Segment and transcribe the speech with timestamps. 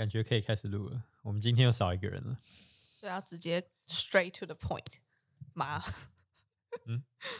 [0.00, 1.02] 感觉可以开始录了。
[1.20, 2.38] 我们今天又少一个人了。
[3.02, 4.86] 对啊，直接 straight to the point，
[5.52, 5.78] 妈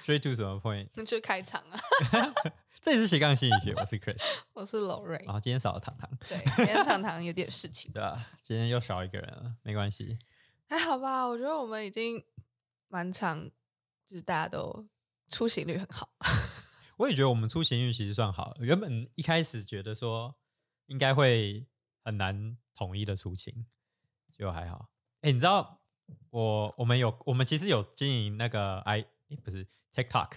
[0.04, 0.90] ，Straight to 什么 point？
[0.92, 1.80] 那 就开场啊！
[2.82, 4.22] 这里是斜杠心理学，我是 Chris。
[4.52, 10.18] 我是娄瑞，然后今天少了糖糖，对，今天糖糖有点事情，对啊、今天又少一个人了，没关系。
[10.68, 11.24] 还好吧？
[11.26, 12.22] 我觉得我们已经
[12.88, 13.50] 蛮长，
[14.04, 14.86] 就是大家都
[15.30, 16.10] 出行率很好，
[16.98, 18.54] 我也觉得我们出行率其实算好。
[18.60, 20.34] 原本一开始觉得说
[20.88, 21.66] 应该会
[22.02, 23.66] 很难统一的出勤，
[24.30, 24.88] 结果还好。
[25.22, 25.80] 哎，你知道
[26.30, 30.32] 我我们有我们其实有经营那个 i 诶不是 TikTok，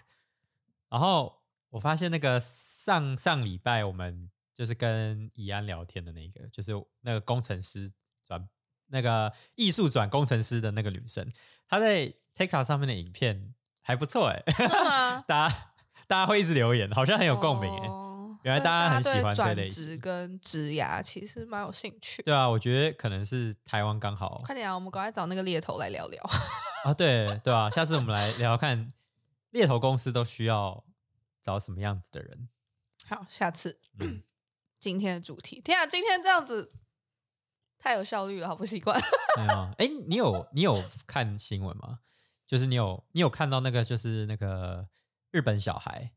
[0.89, 7.91] 然后我发现那个上上礼拜我们就是跟怡安聊天的那个，就是那个工程师
[8.23, 8.47] 转
[8.87, 11.31] 那个艺术转工程师的那个女生，
[11.67, 14.43] 她在 TikTok 上面的影片还不错哎？
[15.25, 15.73] 大家
[16.05, 18.02] 大家会一直留言，好像很有共鸣哎。
[18.43, 22.21] 哦原来大家很喜欢转类型职跟职涯其实蛮有兴趣。
[22.23, 26.21] 对啊，我觉得可能是台湾刚好快点啊，我们赶快找那个猎头来聊聊。
[26.83, 28.91] 啊，对对啊，下次我们来聊聊看
[29.51, 30.83] 猎头公司都需要
[31.41, 32.49] 找什么样子的人。
[33.07, 34.23] 好，下次、嗯
[34.79, 36.69] 今天的主题，天啊，今天这样子
[37.79, 38.99] 太有效率了，好不习惯。
[39.39, 41.99] 没有，哎，你有你有看新闻吗？
[42.45, 44.87] 就是你有你有看到那个就是那个
[45.31, 46.11] 日本小孩，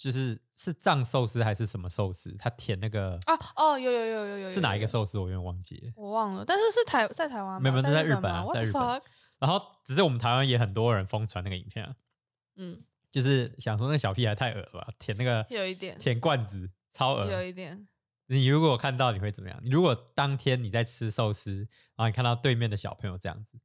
[0.00, 2.34] 就是是藏寿司还是什么寿司？
[2.38, 4.86] 他舔那个啊哦，有有有有有有，是哪一个？
[4.88, 5.18] 寿司？
[5.18, 5.92] 我有点忘记了。
[5.94, 7.60] 我忘了，但是是台在台湾吗？
[7.60, 9.02] 没有没有在日日本啊在日本
[9.38, 11.94] 然后只是我们台湾也很多人疯传那个影片啊，
[12.56, 17.30] 嗯，就是想说那小屁孩太恶了吧，舔那个有一点，舔罐子，超恶。
[17.30, 17.86] 有一点。
[18.28, 19.60] 你如果看到，你会怎么样？
[19.62, 23.58] 你如果当天你在吃寿司，然后你看到对面的小朋友这样子，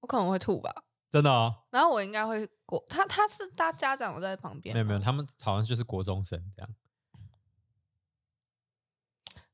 [0.00, 6.74] 我可能会吐吧，真的哦，然后我应该会过他，他是他家长我在旁边，没有没有，，他们好像就是国中生这样。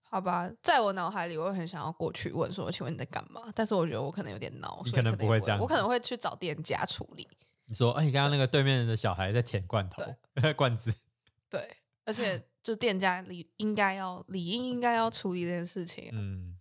[0.08, 3.50] 好吧，在我脑海里，我会很想要过去问说，请问你在干嘛？
[3.54, 7.28] 但是我觉得我可能有点孬，你可能不会这样我可能会去找店家处理。
[7.64, 10.02] 你说，哎，你刚刚那个对面的小孩在舔罐头
[10.56, 10.94] 罐子，
[11.50, 16.10] 对，而且就店家理应该要理应应该要处理这件事情。
[16.12, 16.56] 嗯，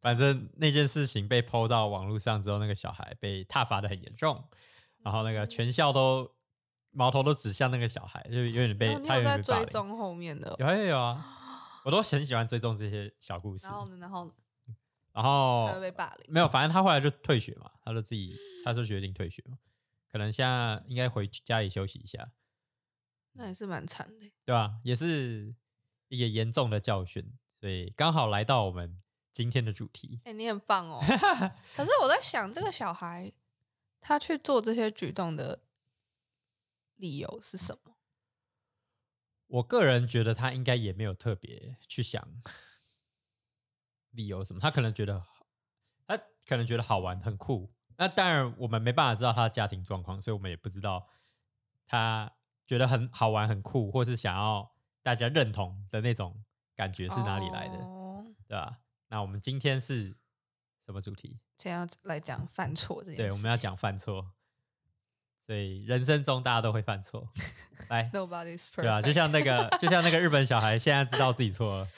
[0.00, 4.48] 反正那件事情被抛到网络上之后，那个小孩被挞伐的很严重，
[5.02, 6.34] 然后那个全校都
[6.90, 9.66] 矛头都指向那个小孩，就有点被、他有在追。
[9.66, 11.24] 踪后面的，有啊有啊，
[11.84, 13.66] 我都很喜欢追踪这些小故事。
[13.66, 14.32] 然后呢，然后呢
[15.12, 16.26] 然后他被霸凌。
[16.32, 18.34] 没有，反正他后来就退学嘛，他就自己，
[18.64, 19.58] 他就决定退学嘛，
[20.10, 22.30] 可能现在应该回家里休息一下，
[23.32, 24.30] 那也是蛮惨的。
[24.44, 24.76] 对吧？
[24.82, 25.54] 也是
[26.08, 28.96] 一个严重的教训，所以刚好来到我们
[29.32, 30.20] 今天的主题。
[30.24, 31.00] 哎、你很棒哦。
[31.76, 33.32] 可是我在想，这个小孩
[34.00, 35.60] 他去做这些举动的
[36.96, 37.94] 理由是什么？
[39.46, 42.26] 我个人觉得他应该也没有特别去想
[44.10, 45.24] 理由什么，他可能觉得
[46.06, 47.72] 他可能觉得好玩很酷。
[47.96, 51.08] 那当然我们没办法知道他的家庭状况，所以我们也不知道
[51.86, 52.32] 他
[52.66, 58.79] 觉得很好玩很酷，或是想要大家认同的那种感觉是哪里来的，哦、对吧？
[59.10, 60.16] 那我们今天是
[60.80, 61.38] 什么主题？
[61.58, 63.22] 先要来讲犯错这件事。
[63.22, 64.32] 对，我们要讲犯错。
[65.44, 67.28] 所以人生中大家都会犯错，
[67.88, 68.82] 来， Nobody's perfect。
[68.82, 71.88] 对啊，就像那个，就像那个日本小孩，现在知道自己错了。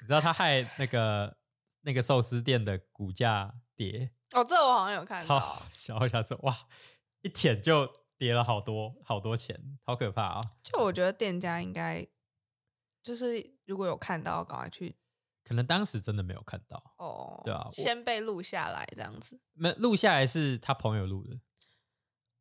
[0.00, 1.36] 你知道他害那个
[1.82, 5.38] 那个寿司店的股价跌，哦，这我好像有看到。
[5.38, 5.96] 好笑。
[6.00, 6.66] 我想说，哇，
[7.20, 7.88] 一舔就
[8.18, 10.40] 跌了好多好多钱，好可怕啊！
[10.64, 12.04] 就我觉得店家应该
[13.00, 14.96] 就是如果有看到，赶快去
[15.52, 19.38] 可能当时真的没有看到，哦，对啊先被录下来这样子。
[19.52, 21.38] 没录下来是他朋友录的，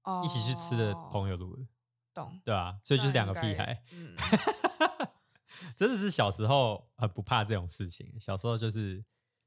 [0.03, 1.67] 哦，一起去吃的朋友录的，
[2.13, 4.15] 懂，对啊，所以就是两个屁孩，嗯，
[5.75, 9.03] 真的是小时候很不怕这种事情，小时候就是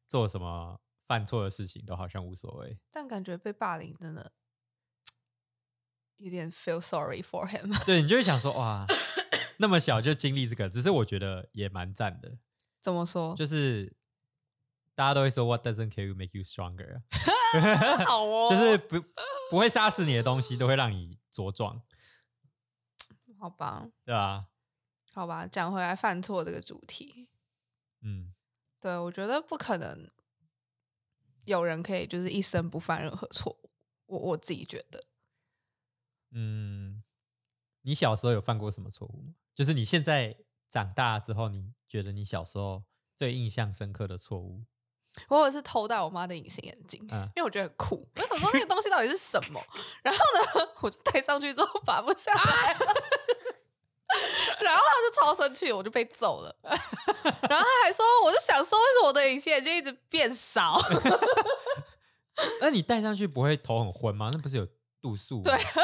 [0.07, 2.79] 做什么犯错的事情都好像无所谓。
[2.91, 4.31] 但感觉被霸凌真的
[6.19, 7.83] 有点 feel sorry for him。
[7.87, 8.87] 对你就会想说，哇，
[9.57, 12.37] 那么小就经历这个，只是我觉得也蛮赞的，
[12.85, 13.35] 怎么说？
[13.35, 13.97] 就是
[14.95, 17.01] 大家都会说 “What doesn't kill you make you stronger”，
[18.05, 19.03] 好哦就是不
[19.51, 21.81] 不会杀死你的东西都会让你茁壮，
[23.39, 24.49] 好吧，对啊？
[25.15, 27.31] 好吧，讲回来犯错这个主题，
[28.03, 28.35] 嗯，
[28.81, 30.11] 对我觉得不可能
[31.47, 33.71] 有人可以就是一生不犯任何错误。
[34.05, 35.03] 我我自己觉得，
[36.33, 37.03] 嗯，
[37.81, 39.35] 你小时候有犯过什么错误吗？
[39.55, 40.37] 就是你现在
[40.75, 42.83] 长大之后，你觉得你小时候
[43.17, 44.65] 最印象深刻的错误？
[45.31, 48.09] 我有一次偷戴我妈的隐形眼镜，嗯因为我觉得很酷。
[48.17, 49.61] 我想说那个 东西到底是什么？
[50.03, 52.95] 然后呢，我就戴上去之后拔不下来了。
[54.61, 56.57] 然后他就超生气，我就被揍了。
[56.63, 60.81] 然后他还说，我就想说，为什么我的隐形眼镜一直变少？
[62.61, 64.31] 那你戴上去不会头很昏吗？
[64.33, 64.67] 那不是有
[65.01, 65.41] 度数？
[65.43, 65.83] 对，然后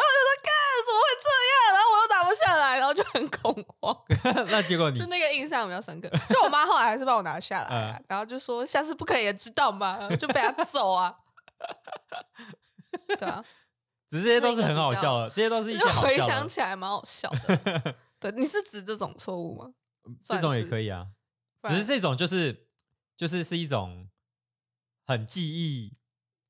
[2.35, 3.97] 下来，然后就很恐慌。
[4.49, 6.09] 那结果你就那个印象比较深刻。
[6.29, 10.09] 就我妈后来还是帮我拿下来啊、 嗯然后就说下次不可以也知道吗？
[10.17, 11.15] 就被他揍啊。
[13.07, 13.45] 对啊，
[14.09, 17.95] 只是这些都是很好笑的，这些都是一些回好笑的，想起来蛮好笑的。
[18.19, 19.73] 对，你是指这种错误吗？
[20.23, 21.09] 这种也可以啊。
[21.69, 22.67] 只是这种就是
[23.17, 24.09] 就是是一种
[25.07, 25.93] 很记忆，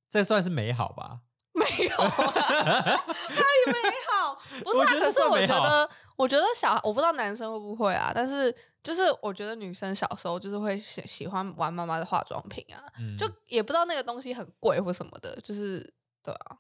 [0.09, 1.21] 这算是美好吧？
[1.55, 2.15] 没有啊，
[3.07, 4.35] 哪里美好？
[4.63, 8.55] 不是啊，可是我觉得，我觉得小孩，我不知道男生会不会啊，但是
[8.85, 15.93] 就是我觉得女生小时候就是会喜喜欢玩妈妈的化妆品啊，嗯，就也不知道那个东西很贵或什么的，就是
[16.23, 16.59] 对啊，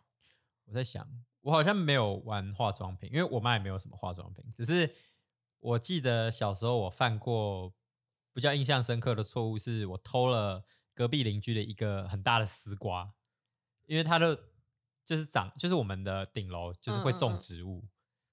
[0.66, 1.06] 我在想，
[1.42, 4.44] 我好像没有玩化妆品，因为我妈也没有什么化妆品。
[4.56, 4.92] 只是
[5.60, 7.72] 我记得小时候我犯过
[8.32, 10.64] 比较印象深刻的错误，是我偷了
[10.94, 13.12] 隔壁邻居的一个很大的丝瓜，
[13.86, 14.49] 因为他的
[15.10, 17.84] 就是长就是我们的顶楼就是会种嗯嗯嗯植物，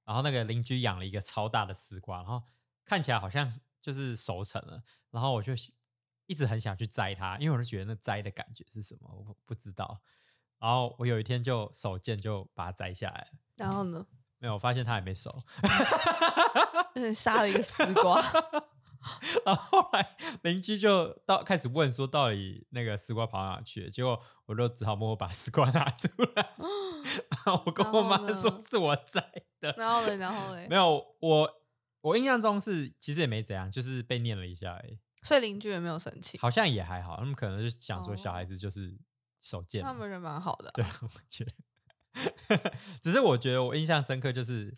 [0.05, 2.43] 然后那个邻居养了一个超大的丝瓜，然后
[2.85, 3.51] 看起来好像
[3.81, 5.53] 就是熟成了，然后我就
[6.27, 9.99] 一直很想去摘它，因为我就觉得那摘的感觉是什么，我不不知道。
[10.59, 14.05] 然后我有一天就手贱就把它摘下来了，然后呢，
[14.37, 15.43] 没有，我发现它还没熟。
[16.93, 18.21] 就是杀了一个丝瓜，
[19.45, 23.89] 然后后来邻居就到开始问说，到底那个丝瓜跑哪去了？
[23.89, 26.55] 结果我就只好默默把丝瓜拿出来，
[27.45, 29.21] 然后我跟我妈说是我摘
[29.59, 29.73] 的。
[29.77, 31.51] 然后嘞，然后嘞没，有，我
[32.01, 37.17] 我印象中是其实也没怎样，就是被念了一下而已，所以邻居也没有生气，好像也还好。
[37.17, 38.97] 他们可能就想说小哦孩子就是
[39.39, 44.77] 手贱嘛，他们人蛮好的啊、对，我觉得， 只是我觉得我印象深刻，就是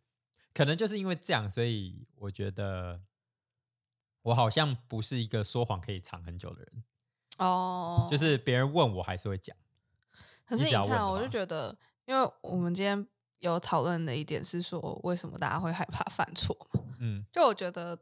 [0.53, 3.01] 可能就是因为这样，所以我觉得
[4.21, 6.83] 我好像不是一个说谎可以藏很久的人，
[7.37, 9.55] 哦，就是别人问我还是会讲。
[10.45, 13.07] 可是你看，的我就觉得，因为我们今天
[13.39, 16.81] 有讨论的一点是说，为什么大家会害怕犯错嘛？
[16.99, 17.97] 嗯就我觉得，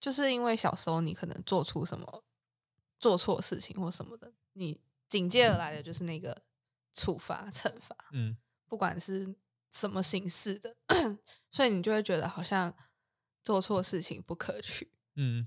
[0.00, 2.24] 就是因为小时候你可能做出什么
[2.98, 6.42] 做错事情或什么的，你紧接而来的就是那个
[6.94, 8.36] 处罚惩罚，嗯，
[8.66, 9.34] 不管是
[9.70, 10.74] 什么形式的，
[11.52, 12.74] 所以你就会觉得好像
[13.44, 14.90] 做错事情不可取。
[15.16, 15.46] 嗯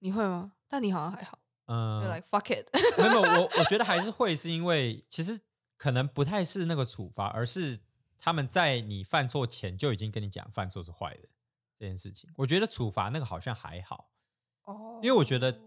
[0.00, 0.52] 你会吗？
[0.68, 2.66] 但你好像还好，就嗯，like fuck it。
[2.98, 5.40] 没有我 我觉得还是会，是因为其实
[5.76, 7.80] 可能不太是那个处罚，而是
[8.18, 11.28] 他们在你犯错前就已经跟你讲犯错是坏的
[11.78, 12.30] 这件事情。
[12.36, 14.10] 我觉得处罚那个好像还好，
[14.64, 15.60] 哦因为我觉得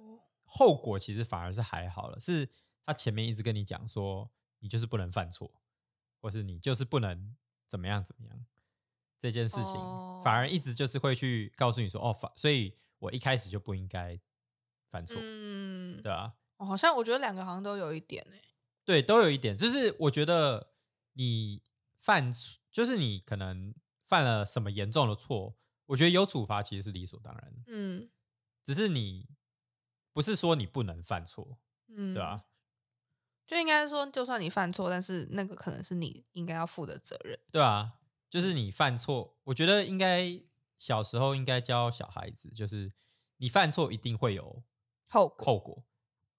[0.46, 2.50] 后果其实反而是还好了，是
[2.86, 4.30] 他前面一直跟你讲说
[4.60, 5.52] 你就是不能犯错，
[6.22, 7.36] 或是你就是不能
[7.68, 8.46] 怎么样怎么样
[9.20, 10.22] 这件事情，哦。
[10.24, 14.20] 反而一直就是会去告诉你说哦，反所以我一开始就不应该
[14.90, 18.42] 犯错，嗯，对啊，哦好像我觉得两个好像都有一点诶、
[18.84, 20.74] 对，都有一点，就是我觉得
[21.14, 21.62] 你
[22.02, 22.32] 犯
[22.72, 23.74] 就是你可能
[24.06, 25.56] 犯了什么严重的错，
[25.88, 28.10] 我觉得有处罚其实是理所当然的，嗯。
[28.64, 29.30] 只是你
[30.12, 32.44] 不是说你不能犯错，嗯，对啊，
[33.46, 37.40] 就应该说，就算你犯错，但是那个可能是你应该要负的责任。
[37.50, 37.97] 对啊，
[38.30, 40.42] 就是你犯错，我觉得应该
[40.78, 42.92] 小时候应该教小孩子，就是
[43.38, 44.64] 你犯错一定会有
[45.08, 45.86] 后果后果，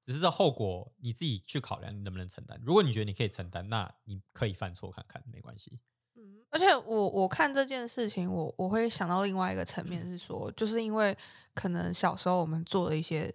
[0.04, 2.60] 只是这后果你自己去考量你能不能承担。
[2.64, 5.80] 如果你觉得你可以承担，那你可以犯错看看，没关系。
[6.14, 11.16] 嗯，而且我我看这件事情，我我会想到另外一个层面是说，就是因为
[11.54, 13.34] 可能小时候我们做了一些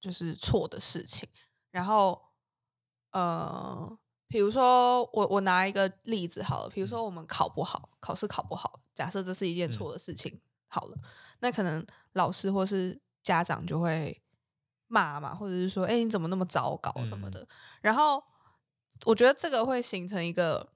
[0.00, 1.28] 就是错的事情，
[1.70, 2.20] 然后
[3.12, 9.72] 呃，比如说我我拿一个例子好了，比如说我们考不好，考试考不好，假设这是一件嗯。
[9.72, 10.98] 错的事情，好了，
[11.40, 14.22] 那可能老师或是家长就会
[14.86, 17.30] 骂嘛，或者是说，哎、你怎么那么糟糕什么嗯。
[17.32, 17.48] 的，
[17.80, 18.22] 然后
[19.06, 20.72] 我觉得这个会形成一个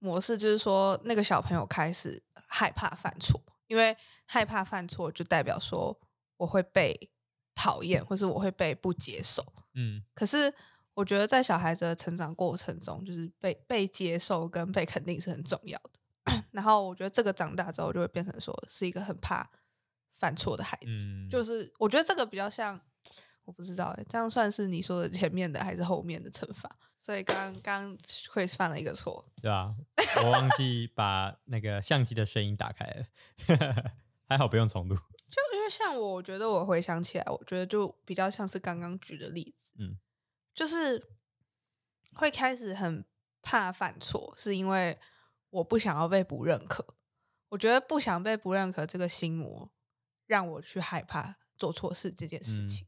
[0.00, 5.96] 模式，就是说那个小朋友开始害怕犯错，因为害怕犯错就代表说
[6.36, 7.10] 我会被
[7.54, 9.44] 讨厌，或是我会被不接受。
[9.74, 10.02] 嗯。
[10.14, 10.52] 可是
[10.96, 16.42] 我觉得在小孩子的成长过程中，就是被被接受跟被肯定是很重要的。
[16.50, 19.48] 然后我觉得这个长大之后就会变成说是一个很怕
[20.14, 22.80] 犯错的孩子，嗯，就是我觉得这个比较像，
[23.44, 26.74] 我不知道哎，这样算是你说的前面的还是后面的惩罚？
[26.96, 29.76] 所以刚刚 Chris 犯了一个错，对啊，
[30.24, 33.92] 我忘记把那个相机的声音打开了，
[34.26, 34.96] 还好不用重录。
[34.96, 39.98] 就因为像我，我觉得我回想起来，我觉得就比较像是刚刚举的例子，嗯，
[40.56, 41.06] 就是
[42.14, 43.04] 会开始很
[43.42, 44.98] 怕犯错，是因为
[45.50, 46.84] 我不想要被不认可。
[47.50, 49.72] 我我觉得不想被不认可这个心魔，
[50.26, 52.86] 让我去害怕做错事这件事嗯情。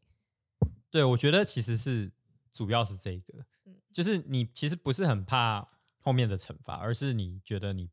[0.91, 2.13] 对，我觉得其实是
[2.53, 5.67] 主要是这个，嗯就是你其实不是很怕
[6.03, 7.91] 后面的惩罚，而是你觉得你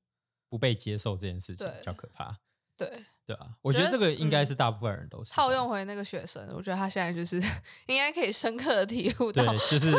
[0.50, 2.42] 不被接受这件事情比较可怕，
[2.76, 7.38] 对，对啊，我觉得这个应该嗯是大部分人都是套用回那个学生，我觉得他现在就是
[7.88, 9.92] 应该可以深刻的体悟到对，，就是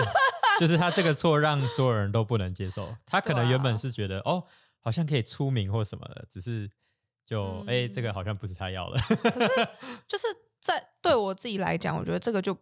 [0.61, 2.95] 就是他这个错让所有人都不能接受。
[3.05, 4.45] 他可能原本是觉得、哦，
[4.81, 6.71] 好像可以出名或什么的，只是
[7.27, 8.99] 就哎、这个嗯好像不是他要的。
[9.31, 9.69] 可是
[10.07, 10.27] 就是
[10.61, 12.57] 在对我自己来讲，我觉得这个就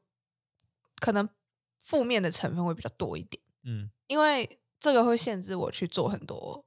[1.01, 1.29] 可能
[1.81, 6.65] 负面的成分会比较多一点，嗯因为这个会限制我去做很多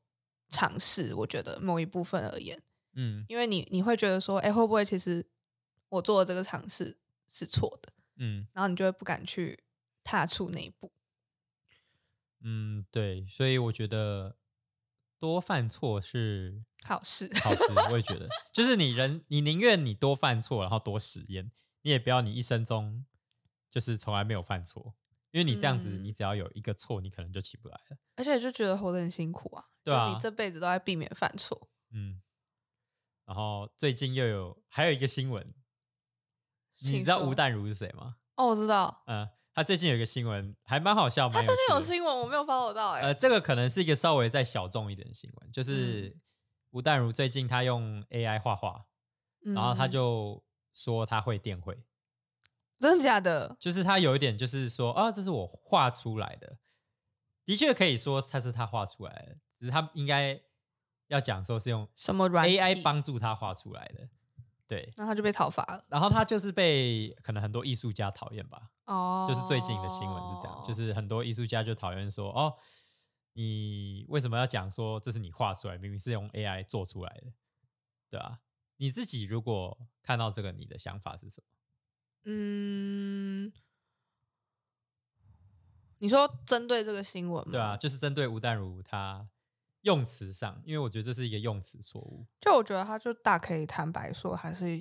[0.50, 1.14] 尝试。
[1.16, 2.60] 我觉得某一部分而言，
[2.98, 3.24] 嗯。
[3.30, 5.26] 因为你你会觉得说，哎，会不会其实
[5.88, 6.98] 我做的这个尝试
[7.30, 8.46] 是错的，嗯。
[8.52, 9.64] 然后你就会不敢去
[10.04, 10.92] 踏出那一步。
[12.42, 14.36] 嗯，对，所以我觉得
[15.20, 21.52] 多犯错是好事，好事，我也觉得，就是你人，你宁愿你多犯错，然后多实验，
[21.82, 23.04] 你也不要你一生中
[23.72, 24.94] 就是从来没有犯错，
[25.32, 26.04] 因为你这样子，嗯。
[26.04, 27.98] 你只要有一个错，你可能就起不来了。
[28.16, 31.70] 而且就觉得活得很辛苦啊，对啊就你这辈子都在避免犯错。
[31.92, 32.22] 嗯，
[33.28, 35.54] 然后最近又有还有一个新闻，
[36.82, 37.28] 你知道说。
[37.28, 38.16] 吴淡如是谁吗？
[38.36, 46.18] 哦，我知道，嗯，他最近有一个新闻还蛮好笑，蛮他最近有新闻，我没有 follow 到、哎、呃，这个可能是一个稍微再小众一点的新闻，嗯就是
[46.72, 48.86] 吴淡如最近他用 AI 画画，
[49.42, 50.44] 然后他嗯就
[50.74, 51.78] 说他会电绘，
[52.78, 53.58] 真的假的？
[53.60, 56.60] 就是他有一点就是说啊，这是我画出来的，
[57.44, 60.40] 的确可以说他是他画出来的，只是他应该
[61.08, 64.10] 要讲说是用什么软 AI 体帮助他画出来的，
[64.68, 64.94] 对。
[64.96, 65.86] 然后他就被讨伐了。
[65.90, 72.56] 然后他就是被可能很多艺术家讨厌吧，哦，就是最近的新闻是这样，就是很多艺术家就讨厌说，哦，
[73.34, 77.32] 你为什么要讲说这是你画出来，明明是用 AI 做出来的，
[78.10, 78.40] 对吧、
[78.78, 81.48] 你自己如果看到这个，你的想法是什么？
[82.30, 83.54] 嗯，
[86.00, 87.52] 你说针对这个新闻吗？
[87.52, 89.30] 对啊，，就是针对吴淡如他
[89.82, 92.26] 用词上，因为我觉得这是一个用词错误。
[92.42, 94.80] 就我觉得他就大可以坦白说，还是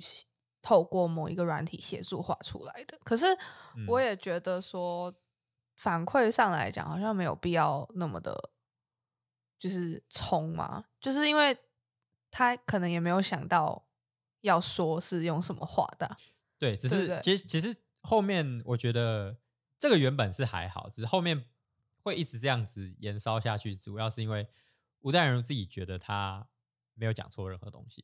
[0.61, 2.99] 透过某一个软体协助画出来的。
[3.03, 3.25] 可是
[3.87, 5.13] 我嗯也觉得说，
[5.75, 8.51] 反馈上来讲，好像没有必要那么的，
[9.57, 11.57] 就是冲嘛，就是因为
[12.29, 13.87] 他可能也没有想到
[14.41, 16.17] 要说是用什么画的啊。
[16.57, 19.37] 对，只是其实其实后面我觉得
[19.79, 21.45] 这个原本是还好，只是后面
[22.03, 24.47] 会一直这样子延烧下去，主要是因为
[25.07, 26.45] 吴淡如自己觉得他
[26.93, 28.03] 没有讲错任何东西，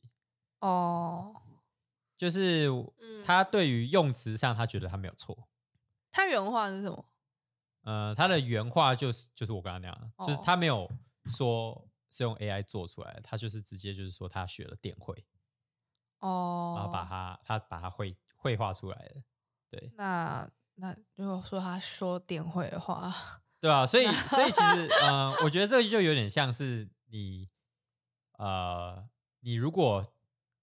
[0.60, 1.34] 哦，
[2.16, 5.46] 就是嗯他对于用词上他觉得他没有错。
[6.10, 7.04] 他原话是什么？
[7.82, 10.42] 呃，他的原话就是就是我刚刚那样，就是哦。
[10.46, 10.90] 他没有
[11.26, 15.14] 说是用 AI 做出来的，他就是直接就是说他学了电绘，
[16.20, 19.22] 哦，然后把它他把它绘绘画出来的，
[19.68, 19.92] 对。
[19.96, 23.12] 那那如果说他说点会的话，
[23.60, 27.48] 对啊，所以所以其实呃，我觉得这就有点像是你
[28.32, 29.08] 呃，
[29.40, 30.04] 你如果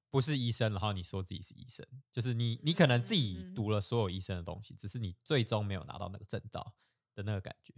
[0.10, 6.76] 不是医生，然后你说自己是医生，就是你你可能自己嗯读了所有医生的东西，只是你最终没有拿到那个证照
[7.16, 7.74] 的那个感觉，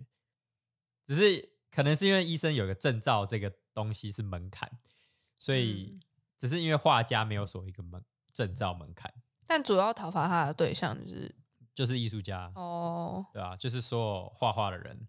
[1.06, 4.80] 只是可能是因为医生有个证照这个东西是门槛，
[5.36, 6.02] 所以嗯。
[6.36, 8.04] 只是因为画家没有所谓一个门
[8.34, 9.14] 证照门槛，
[9.48, 11.34] 但主要讨伐他的对象就是
[11.74, 15.08] 就是艺术家，哦，对啊、就是所有画画的人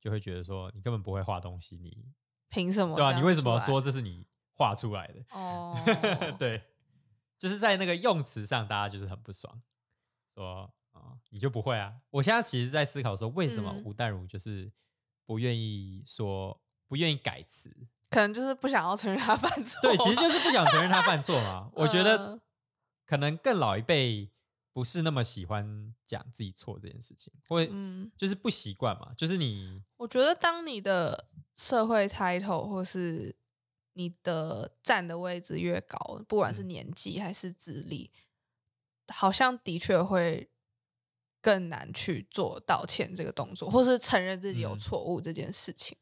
[0.00, 2.06] 就会觉得说你根本不会画东西，你
[2.48, 2.96] 凭什么？
[2.96, 3.80] 对啊，你为什么说？
[3.80, 5.24] 这是你画出来的？
[5.30, 5.76] 哦，
[6.38, 6.62] 对，
[7.38, 9.62] 就是在那个用词上，大家就是很不爽，
[10.32, 11.94] 说啊、你就不会啊。
[12.10, 14.72] 我现在其实在思考说，为什么嗯吴淡如就是
[15.24, 17.74] 不愿意说，不愿意改词？
[18.10, 19.80] 可能就是不想要承认他犯错。
[19.82, 21.70] 对，其实就是不想承认他犯错嘛。
[21.76, 22.40] 我觉得嗯
[23.06, 24.30] 可能更老一辈
[24.72, 29.12] 不是那么喜欢讲自己错这件事情，会嗯，就是不习惯嘛。
[29.16, 31.28] 就是你我觉得当你的
[31.58, 33.36] 社会 title 或是
[33.94, 35.98] 你的站的位置越高，
[36.28, 38.10] 不管是嗯年纪还是资历，
[39.08, 40.48] 好像的确会
[41.42, 45.98] 更难去做道歉这个动作，或是承认自己有嗯错误这件事情。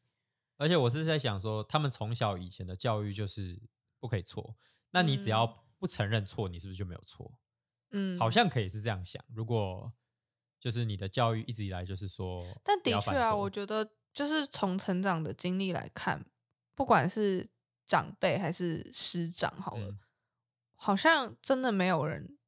[0.59, 3.59] 而且我是在想说，他们从小以前的教育就是
[3.99, 4.57] 不可以错，
[4.91, 7.39] 那你只要嗯不承认错，你是不是就没有错？
[7.93, 9.25] 嗯，好像可以是这样想。
[9.33, 9.93] 如果
[10.61, 16.25] 就是你的教育一直以来就是说，但的确啊，我觉得就是从成长的经历来看，
[16.75, 17.47] 不管是
[17.85, 19.99] 长辈还是师长，好了，嗯
[20.75, 22.39] 好像真的没有人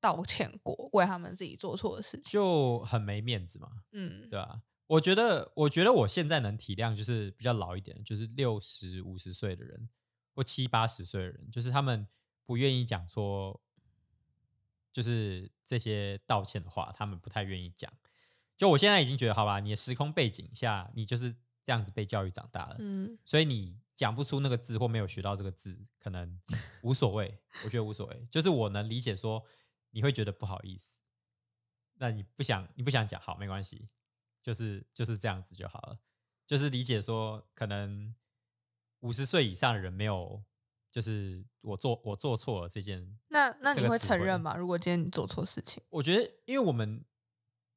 [0.00, 2.22] 道歉过为他们自己做错的事情。
[2.32, 9.90] 就很没面子嘛，嗯，对吧、我觉得，我觉得我现在能体谅，就是比较老一点，就是六十五十岁的人
[10.34, 12.08] 或七八十岁的人，就是他们
[12.46, 13.60] 不愿意讲说，
[14.90, 17.92] 就是这些道歉的话，他们不太愿意讲。
[18.58, 21.34] 就我现在已经觉得，好吧，你的时空背景下，你就是
[21.64, 26.40] 这样子被教育长大了，嗯所以你讲不出那个字或没有学到这个字，可能
[26.82, 27.38] 无所谓。
[27.64, 29.42] 我觉得无所谓，就是我能理解说
[29.90, 30.98] 你会觉得不好意思，
[31.94, 33.88] 那你不想你不想讲，好没关系，
[34.42, 35.98] 就是就是这样子就好了。
[36.46, 38.14] 就是理解说，可能
[39.00, 40.42] 五十岁以上的人没有，
[40.90, 43.18] 就是我做我做错了这件。
[43.28, 44.56] 那那你会承认吗？
[44.56, 47.04] 如果今天你做错事情，我觉得，因为我们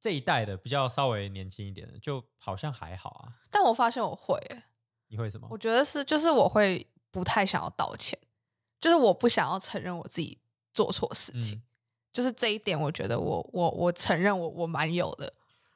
[0.01, 3.37] 这一代的比较稍微年轻一点的，就好像还好啊。
[3.51, 4.63] 但我发现我会、欸，
[5.07, 5.57] 你会什么我？
[5.57, 8.17] 觉得是就是我会不太想要道歉，
[8.79, 10.39] 就是我不想要承认我自己
[10.73, 11.63] 做错事情，嗯
[12.11, 15.31] 就是这一点，我觉得我我我承认我我蛮有的。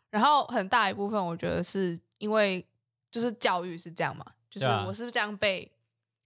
[0.10, 2.66] 然后很大一部分，我觉得是因为
[3.12, 5.72] 就是教育是这样嘛，就是对啊我是这样被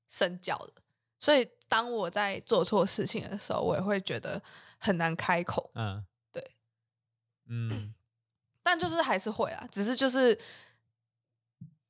[0.08, 0.82] 身教的，
[1.20, 4.42] 所以当我在做错事情的时候，我也会觉得
[4.80, 5.70] 很难开口。
[5.76, 6.09] 嗯，对，
[7.50, 7.94] 嗯，
[8.64, 10.40] 但就是还是会啊，只是就是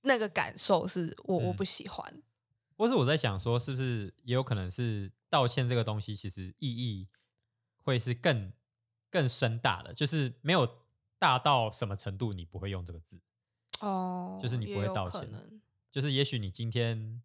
[0.01, 1.55] 那个感受是我我嗯。
[1.55, 2.23] 不喜欢。
[2.75, 7.09] 或是我在想说，是不是也有可能是道歉这个东西，其实意义
[7.83, 8.53] 会是更
[9.09, 10.65] 更深大的，就是没有
[11.17, 13.19] 大到什么程度你不会用这个字，
[13.81, 15.29] 哦，就是你不会道歉
[15.91, 17.21] 就是也许你今天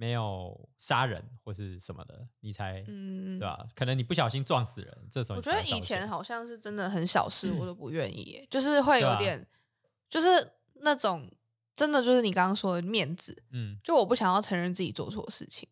[0.00, 3.66] 没有杀人或是什么的，你才、嗯，对吧？
[3.74, 9.46] 可能你不小心撞死人，这时候我觉得以前好像是真的很小事，我都 不愿意耶，就是会有点，
[10.08, 11.30] 就是那种
[11.76, 15.68] 真的就是你刚刚说的面子，嗯，就我不想要承认自己做错事情。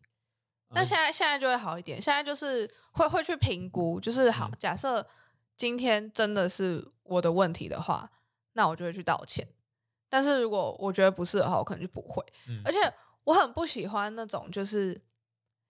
[0.75, 5.03] 那嗯现在现在就会好一点，现在就是会会去评估，就是好，嗯假设
[5.57, 8.11] 今天真的是我的问题的话，
[8.53, 9.47] 那我就会去道歉。
[10.07, 12.23] 但是如果我觉得不是的话，我可能就不会。
[12.47, 12.77] 嗯而且
[13.29, 14.99] 我很不喜欢那种，就是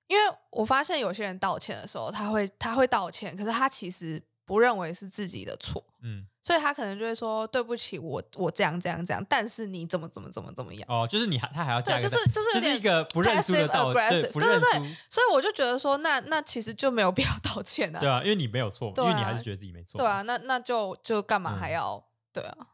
[0.08, 10.86] 因为我发现有些人道歉的时候，他会他会道歉，可是他其实不认为是自己的错，嗯，所以他可能就会说对不起，我我这样这样这样，但是你怎么怎么怎么怎么样。
[10.88, 18.00] 哦，就是你还他还要加对，一个就是就是就是一个不认对对对，所以我就觉得说，那那其实就没有必要道歉啊。
[18.00, 22.68] 对啊，因为你没有错因为你还是觉得自己没错，对啊，，那那就就干嘛还嗯要、对啊？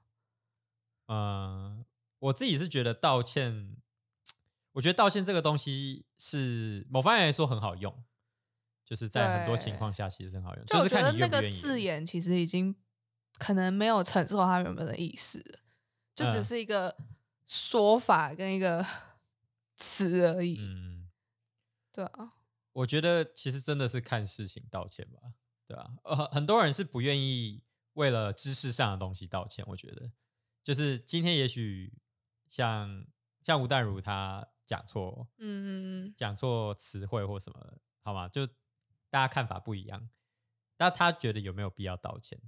[1.07, 1.85] 嗯，
[2.19, 3.74] 我自己是觉得道歉，
[4.75, 8.03] 我觉得道歉这个东西是某方面来说很好用，
[8.83, 11.61] 就是在很多情对况下其实很好用，就我是觉得那个看你愿不愿意。
[11.61, 12.75] 字眼其实已经
[13.37, 15.59] 可能没有承受它原本的意思了，
[16.13, 16.97] 就只嗯是一个
[17.47, 18.85] 说法跟一个
[19.77, 20.57] 词而已。
[20.59, 21.09] 嗯，
[21.93, 22.33] 对啊，
[22.73, 25.19] 我觉得其实真的是看事情道歉吧，
[25.65, 30.11] 对啊，呃，很很多人是不愿意为了知识上的东西道歉，我觉得
[30.61, 31.93] 就是今天也许
[32.49, 33.05] 像
[33.41, 38.27] 像吴淡如他讲错，嗯嗯，讲错词汇或什么，好吗？
[38.29, 38.45] 就
[39.09, 40.09] 大家看法不一样，
[40.77, 42.39] 那他觉得有没有必要道歉？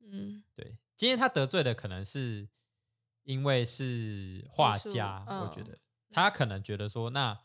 [0.00, 2.48] 嗯，对，今天他得罪的可能是
[3.24, 5.78] 因为是画家，我觉嗯得
[6.10, 7.42] 他可能觉得说，那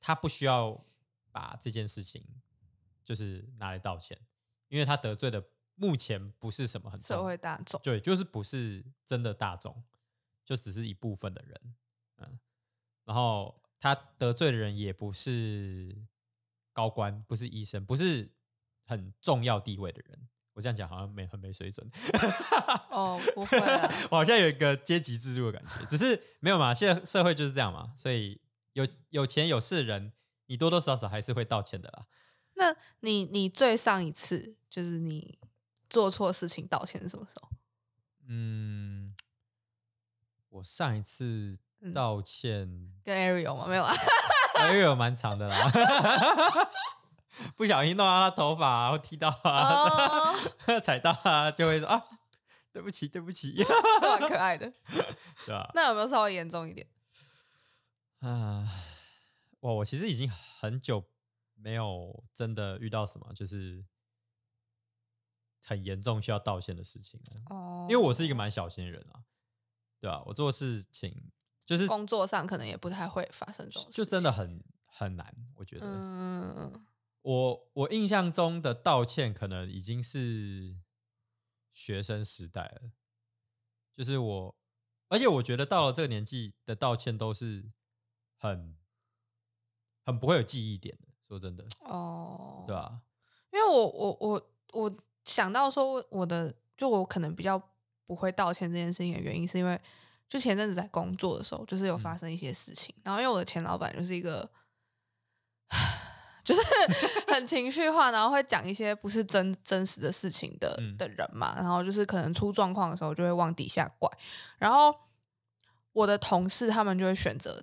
[0.00, 0.84] 他不需要
[1.30, 2.26] 把这件事情
[3.04, 4.18] 就是拿来道歉，
[4.68, 9.84] 因为他得罪的目前不是什么很社重会大众，对，就是不是真的大众，
[10.44, 11.74] 就只是一部分的人，
[12.16, 12.40] 嗯，
[13.12, 15.94] 然后他得罪的人也不是
[16.72, 18.32] 高官，不是医生，不是
[18.86, 20.30] 很重要地位的人。
[20.54, 21.86] 我这样讲好像没很没水准，
[22.88, 28.40] 哦， 不会啊，我好像有一个阶级制度的感觉，只是没有嘛，现在社会就是这样嘛，所以
[28.72, 30.14] 有有钱有势的人，
[30.46, 32.06] 你多多少少还是会道歉的啦。
[32.54, 35.38] 那你你最上一次就是你
[35.90, 37.50] 做错事情道歉是什么时候？
[38.26, 39.14] 嗯，
[40.48, 41.58] 我上一次嗯
[41.94, 42.90] 道歉。
[43.02, 43.66] 跟 Ariel 吗？
[43.66, 43.92] 没有啊，
[44.70, 45.70] 因为有蛮长的啦，
[47.56, 52.02] 不小心弄到他头发、啊，或踢到啊，哦， 踩到啊，就会说啊，
[52.72, 53.66] 对不起，对不起， 是
[54.02, 54.72] 蛮可爱的。
[55.46, 55.70] 对吧？
[55.74, 56.86] 那有没有稍微严重一点？
[58.20, 58.68] 啊，
[59.60, 61.04] 哇，我其实已经很久
[61.54, 63.84] 没有真的遇到什么就是
[65.64, 69.24] 很严重需要道歉的事情了，哦，因为我是一个蛮小心的人啊，
[70.00, 70.22] 对吧？
[70.26, 71.32] 我做事情
[71.64, 75.86] 就是工作上可能也不太会发生这种事情，就真的很很难，我觉得。
[75.86, 76.84] 嗯，
[77.22, 80.76] 我我印象中的道歉可能已经是
[81.72, 82.90] 学生时代了，
[83.96, 84.56] 就是我，
[85.08, 87.70] 而且我觉得到了这个年纪的道歉都是
[88.36, 88.76] 很
[90.04, 93.02] 很不会有记忆点的，说真的，哦，对吧、
[93.52, 97.70] 因为我我我我想到说我的，就我可能比较
[98.04, 99.80] 不会道歉这件事情的原因，是因为
[100.32, 104.48] 就前阵子在工作的时候，就是有发嗯生一些事情，然后因为我的前老板就是一个。
[106.42, 106.60] 就是
[107.32, 110.96] 很情绪化，然后会讲一些不是真真实的事情的嗯。
[110.96, 114.10] 的人嘛，然后就是可能出状况的时候就会往底下怪，
[114.58, 114.92] 然后
[115.92, 117.62] 我的同事他们就会选择，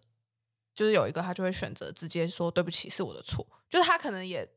[0.74, 4.48] 就是有一个他就会选择直接说对不起是我的错，就是他可能也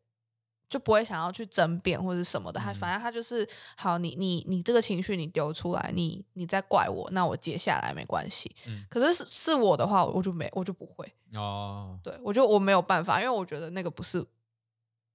[0.73, 8.57] 就不会想要去争辩或者什么的，他嗯反正他就是好，你你你这个情绪你丢出来，你你再怪我，那我接下来没关系。
[8.67, 14.25] 嗯可是是是我的话，我就没我就不会，哦，对我就我没有办法，因为我觉得那个不是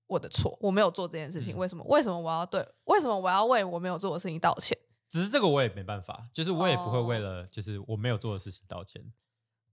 [0.05, 4.77] 我的错，我没有做这件事情，嗯为什么为什么我要对为什么我要为我没有做的事情道歉？
[5.09, 9.01] 只是这个我也没办法，就是我也不会为哦了就是我没有做的事情道歉，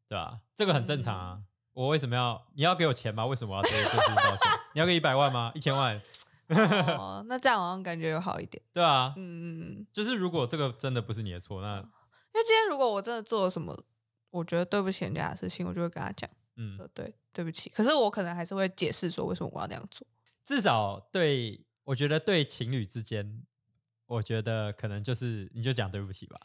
[0.08, 0.40] 对吧？
[0.54, 1.42] 这个很正常嗯啊。
[1.74, 3.26] 我为什么要你要给我钱吗？
[3.26, 4.50] 为什么我要对这个事情道歉？
[4.74, 5.52] 你要给一百万吗？
[5.54, 6.00] 一千万？
[6.48, 8.62] 哦，那这样好像感觉有好一点。
[8.72, 11.82] 对啊，嗯嗯嗯，就是如果这个真的不是你的错，那因
[12.40, 13.76] 为今天如果我真的做了什么，
[14.30, 17.70] 我觉得对不起人家的事情，我就会跟他讲，嗯，说对对不起。
[17.70, 20.06] 可是我可能还是会解释说为什么我要那样做。
[20.44, 23.42] 至少对我觉得对情侣之间，
[24.06, 26.36] 我觉得可能就是你就讲对不起吧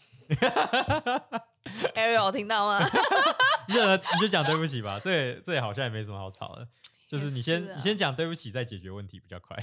[1.96, 2.80] ，Ariel 听到吗？
[3.68, 6.68] 你就你就讲对不起吧，这也这也好像也没什么好吵的，
[7.08, 9.58] 就是你先你先讲对不起，再解决问题比较快，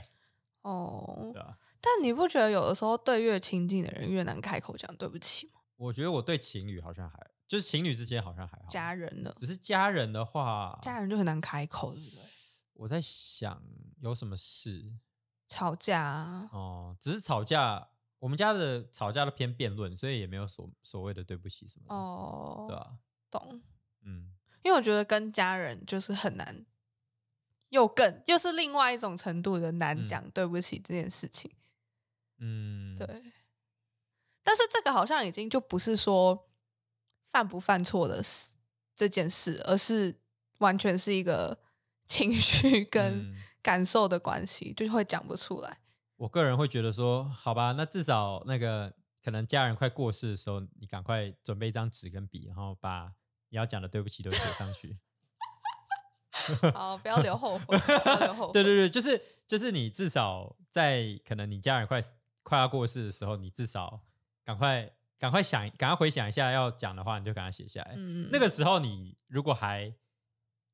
[0.63, 1.57] 哦对，吧？
[1.81, 5.61] 但你不觉得有的时候对越亲近的人越难开口讲对不起吗？
[5.77, 9.33] 我觉得我对情侣好像还就是情侣之间好像还好，家人呢？
[9.39, 12.21] 只是家人的话，家人就很难开口，对不对？
[12.75, 13.63] 我在想
[14.03, 14.93] 有什么事
[15.49, 22.99] 吵架啊，哦，只是吵架，我们家的吵架都偏辩论，所以也没有所所谓的对不起什么的，哦，对吧？
[23.31, 23.63] 懂。
[24.03, 24.33] 嗯，
[24.63, 26.65] 因为我觉得跟家人就是很难，
[27.71, 31.51] 又更又是另外一种程度的难嗯讲对不起这件事情。
[32.39, 33.07] 嗯，对，
[34.43, 36.49] 但是这个好像已经就不是说
[37.25, 38.55] 犯不犯错的事
[38.95, 40.21] 这件事，而是
[40.59, 41.59] 完全是一个
[42.07, 45.79] 情绪跟嗯感受的关系，就会讲不出来。
[46.19, 53.13] 我个人会觉得说，好吧，那至少那个可能家人快过世的时候，你赶快准备一张纸跟笔，然后把
[53.49, 54.97] 你要讲的对不起都写上去。
[56.73, 58.53] 好，不要留后悔，不要留后悔。
[58.53, 62.01] 对对对，就是就是你至少在可能你家人快
[62.45, 64.03] 快要过世的时候，你至少
[64.45, 67.95] 赶快赶快想，赶快回想一下要讲的话，你就赶快写下来。
[67.97, 69.93] 嗯，那个时候你如果还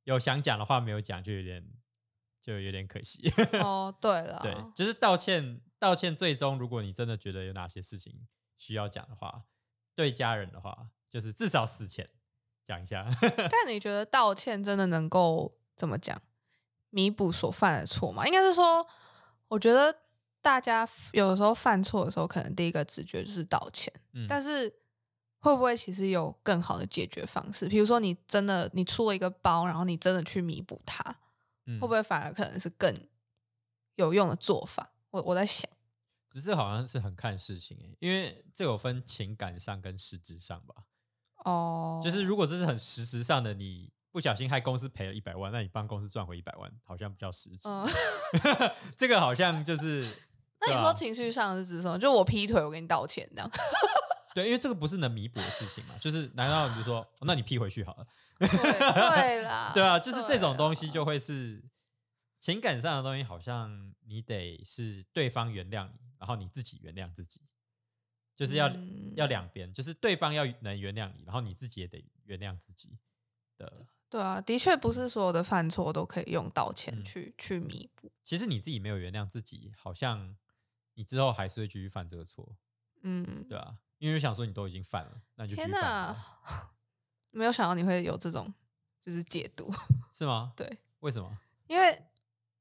[0.05, 1.65] 有想讲的话没有讲，就有点
[2.43, 3.33] 就有点可惜。
[3.63, 8.27] 哦，对了，对，就是道歉，道歉最终如果你真的觉得有哪些事情
[8.59, 9.45] 需要讲的话，
[9.95, 12.07] 对家人的话，就是至少死前
[12.65, 13.07] 讲一下。
[13.49, 16.21] 但你觉得道歉真的能够怎么讲
[16.91, 18.27] 弥补所犯的错吗？
[18.27, 18.87] 应该是说，
[19.49, 19.95] 我觉得
[20.41, 24.69] 大家有的时候犯错的时候，可能第一个直觉就是道歉，嗯，但是
[25.39, 27.69] 会不会其实有更好的解决方式？
[27.69, 31.03] 比如说，你真的你出了一个包，然后你真的去弥补它，
[31.67, 32.95] 嗯会不会反而可能是更
[33.97, 34.93] 有用的做法？
[35.11, 35.71] 我我在想，
[36.31, 40.85] 只是好像是很看事情诶，因为这有分情感上跟实质上吧。
[41.45, 47.69] 哦，就是如果这是很实质上的，你不小心害公司赔了一百万，那你帮公司赚回一百万，好像比较实质。
[47.69, 47.87] 嗯，
[48.97, 50.09] 这个好像就是，
[50.61, 51.99] 那你说情绪上是指什么？
[51.99, 53.51] 就我劈腿，我跟你道歉这样？
[54.35, 55.97] 对，因为这个不是能弥补的事情嘛。
[55.99, 58.07] 就是 难道你就说，哦那你劈回去好了？
[58.39, 61.63] 对对啦， 对啊，就是这种对东西就会是
[62.41, 67.43] 情感上的东西，好像你得是对方原谅你，然后你自己原谅自己，
[68.35, 72.99] 就是要、嗯要两边，就是对方要能原谅你，然后你自己也得原谅自己
[73.59, 73.87] 的。
[74.09, 78.11] 对啊，的确不是所有的犯错都可以用道歉嗯去、去弥补。
[78.25, 80.37] 其实你自己没有原谅自己，好像
[80.95, 82.57] 你之后还是会继续犯这个错，
[83.03, 86.17] 嗯，对啊，因为想说你都已经犯了，那你就继天哪吧，，
[87.31, 88.53] 没有想到你会有这种
[89.07, 89.73] 就是解读，
[90.13, 90.53] 是吗？
[90.57, 91.31] 对，为什么？
[91.69, 92.03] 因为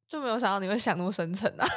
[0.07, 1.67] 就没有想到你会想那么深层啊，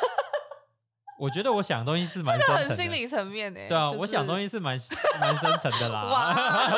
[1.18, 4.79] 我觉得我想的东西是蛮这深层的，很心理层面诶、对啊，就是我想东西是蛮
[5.18, 6.05] 蛮深层的啦。
[6.05, 6.35] 哇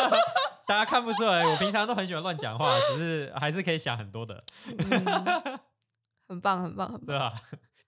[0.68, 5.58] 大家看不出来，我平常都很喜欢乱讲话，只是还是可以想很多的，嗯
[6.28, 7.06] 很棒，很棒，很棒。
[7.06, 7.32] 对啊？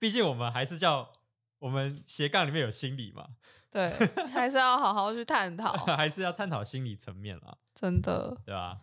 [0.00, 1.12] 毕竟我们还是叫
[1.58, 3.28] 我们斜杠里面有心理嘛，
[3.70, 3.88] 对，
[4.32, 8.36] 还是要好好去探讨， 还是要探讨心理层面啦，真的。
[8.44, 8.80] 对吧？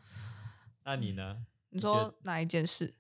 [0.83, 1.45] 那你呢？
[1.69, 2.93] 你说哪一件事？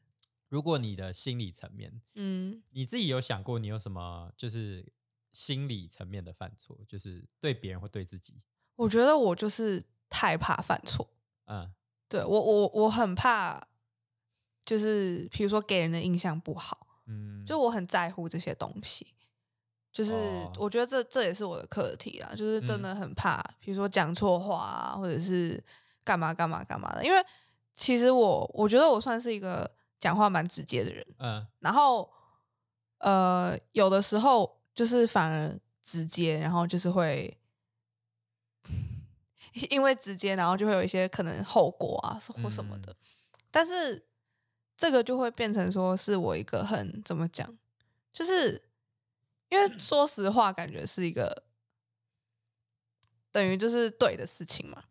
[0.49, 4.91] 如果你的心理层面，嗯，你自己有想过你有什么就是
[5.31, 8.39] 心理层面的犯错，就是对别人或对自己？
[8.75, 11.09] 我觉得我就是太怕犯错。
[11.45, 11.73] 嗯
[12.07, 13.61] 对我，我我很怕，
[14.63, 19.14] 就是比如说给人的印象不好，嗯，就我很在乎这些东西。
[19.95, 25.63] 就是哦我觉得这这也是我的课题啦，就是真嗯的很怕，比如说讲错话啊，或者是
[26.03, 27.05] 干嘛干嘛干嘛的。
[27.05, 27.25] 因为
[27.73, 32.11] 其实我我觉得我算是一个讲话蛮直接的人，嗯然后
[32.97, 37.37] 呃，有的时候就是反而直接，然后就是会
[39.71, 42.91] 因为直接，然后就会有一些可能后果啊或什么的。
[42.91, 42.95] 嗯
[43.49, 44.05] 但是
[44.75, 47.57] 这个就会变成说是我一个很怎么讲，
[48.11, 48.61] 就是
[49.55, 51.43] 因为说实话，感觉是一个
[53.31, 54.83] 等于就是对的事情嘛。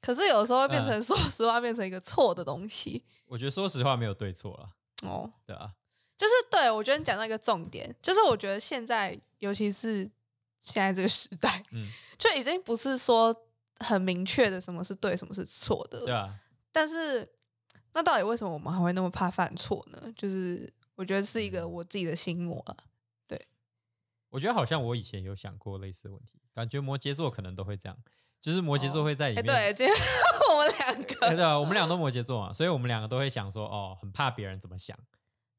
[0.00, 5.30] 可是有时候会变成 说实话，变成一个错的东西我觉得说实话没有对错了，哦。
[5.44, 5.72] 对啊，
[6.16, 10.08] 就是对我觉得你讲到一个重点，就是我觉得现在，尤其是
[10.60, 13.34] 现在这个时代，嗯， 就已经不是说
[13.80, 16.00] 很明确的什么是对，什么是错的。
[16.04, 16.38] 对啊，
[16.70, 17.28] 但是，
[17.92, 20.00] 那到底为什么我们还会那么怕犯错呢？
[20.16, 22.76] 就是我觉得是一个嗯我自己的心魔啊。
[24.30, 27.96] 我觉得好像我以前有想过类似的问题，感觉摩羯座可能都会这样，
[28.40, 29.96] 就是摩羯座会在里哎、面，对，今天
[30.50, 34.98] 我们两哎个，对啊，我们两个都 摩羯座嘛，所以我们两个都会想说，哦，很怕别人怎么想。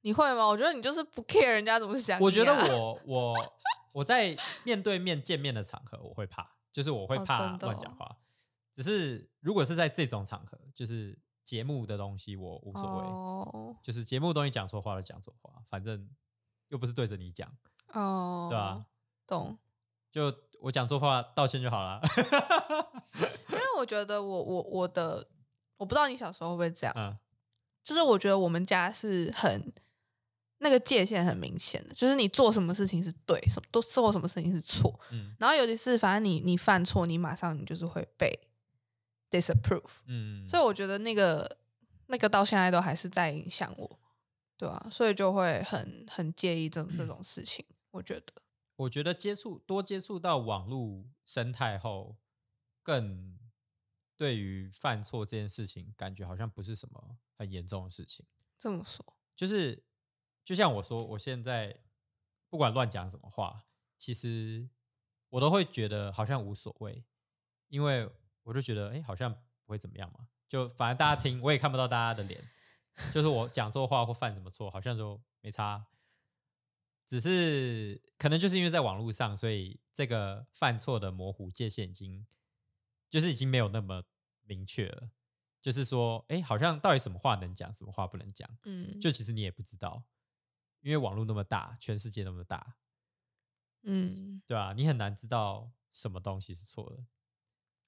[0.02, 0.48] 你会吗？
[0.48, 3.54] 我觉得你就是不 care 人家怎么想啊、我觉得我我
[3.92, 8.18] 我在面对面见面的场合，我会怕，就是我会哦怕乱讲话。
[8.74, 13.04] 只是如果是在这种场合，就是节目的东西，我无所谓。
[13.08, 16.10] 哦就是节目东西讲错话就讲错话，反正
[16.70, 17.52] 又不是对着你讲，
[17.94, 18.86] 哦，对啊，
[19.28, 19.58] 懂。
[20.12, 22.02] 就我讲错话道歉就好了。
[23.52, 25.28] 因为我觉得我我我的，
[25.78, 27.18] 我不知道你小时候会不会这样，嗯。
[27.84, 29.74] 就是我觉得我们家是很
[30.60, 35.34] 那个界限很明显的，就是你做什么事情是对，什么都做什么事情是错，嗯。
[35.40, 38.32] 然后尤其是反正你你犯错，你马上你就是会被
[39.32, 41.58] disapprove，嗯，所以我觉得那个
[42.08, 44.00] 那个到现在都还是在影响我，
[44.58, 48.34] 对啊，所以就会很很介意这种这种事情，我觉得，
[48.76, 52.18] 我觉得接触多接触到网络生态后，
[52.84, 53.38] 更
[54.16, 58.26] 对于犯错这件事情，感觉好像不是什么很严重的事情。
[58.58, 59.84] 这么说，就是
[60.44, 61.82] 就像我说，我现在
[62.50, 63.64] 不管乱讲什么话，
[63.98, 64.70] 其实
[65.30, 67.04] 我都会觉得好像无所谓，
[67.70, 68.10] 因为
[68.44, 70.28] 我就觉得哎、诶好像不会怎么样嘛。
[70.48, 72.42] 就反正大家听，我也看不到大家的脸，
[73.14, 75.86] 就是我讲错话或犯什么错，好像就没差。
[77.10, 82.28] 只是可能就是因为在网络上，所以这个犯错的模糊界限已经
[83.10, 84.04] 就是已经没有那么
[84.46, 85.10] 明确了。
[85.60, 90.04] 就是说，哎，好像到底什么话能讲，什么话不能讲，嗯，就其实你也不知道，
[90.82, 92.76] 因为网络那么大，全世界那么大，
[93.82, 97.04] 嗯，对吧、你很难知道什么东西是错的，